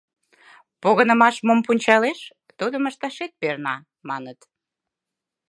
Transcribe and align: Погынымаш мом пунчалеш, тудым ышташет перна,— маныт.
Погынымаш 0.81 1.35
мом 1.47 1.59
пунчалеш, 1.65 2.19
тудым 2.59 2.83
ышташет 2.89 3.31
перна,— 3.39 3.75
маныт. 4.07 4.39